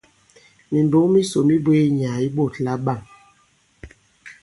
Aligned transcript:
Mìmbɔ̌k 0.71 1.05
misò 1.13 1.39
mi 1.47 1.55
bwě 1.63 1.77
yi 1.83 1.89
nyàà 1.97 2.17
yi 2.23 2.27
ɓôt 2.35 2.53
labâm. 2.65 2.99